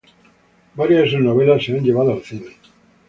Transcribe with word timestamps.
Varias 0.73 1.01
de 1.03 1.09
sus 1.11 1.19
novelas 1.21 1.63
se 1.63 1.77
han 1.77 1.83
llevado 1.83 2.11
al 2.11 2.23
cine. 2.23 2.55